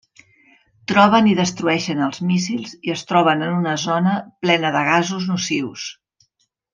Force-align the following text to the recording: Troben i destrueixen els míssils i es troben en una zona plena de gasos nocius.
Troben 0.91 1.27
i 1.31 1.35
destrueixen 1.39 2.01
els 2.07 2.21
míssils 2.31 2.73
i 2.89 2.93
es 2.95 3.03
troben 3.11 3.45
en 3.49 3.53
una 3.61 3.75
zona 3.85 4.15
plena 4.47 4.73
de 4.77 4.83
gasos 4.93 5.29
nocius. 5.35 5.85